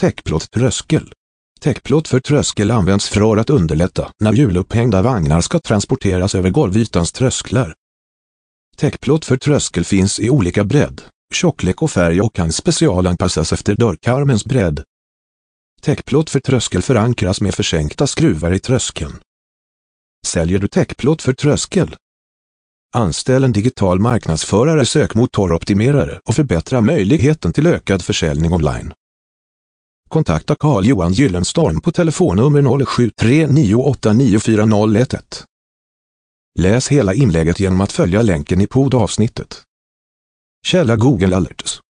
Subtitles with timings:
[0.00, 1.12] Täckplåt tröskel.
[1.60, 7.74] Täckplåt för tröskel används för att underlätta när hjulupphängda vagnar ska transporteras över golvytans trösklar.
[8.76, 11.02] Täckplåt för tröskel finns i olika bredd,
[11.34, 14.84] tjocklek och färg och kan specialanpassas efter dörrkarmens bredd.
[15.82, 19.18] Täckplåt för tröskel förankras med försänkta skruvar i tröskeln.
[20.26, 21.96] Säljer du täckplåt för tröskel?
[22.94, 28.92] Anställ en digital marknadsförare, sökmotoroptimerare och förbättra möjligheten till ökad försäljning online.
[30.10, 35.44] Kontakta Carl-Johan Gyllenstorm på telefonnummer 0739894011.
[36.58, 39.62] Läs hela inlägget genom att följa länken i poddavsnittet.
[40.66, 41.80] Källa Google Alerts